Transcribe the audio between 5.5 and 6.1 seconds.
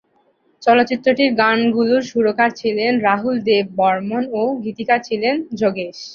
Yogesh.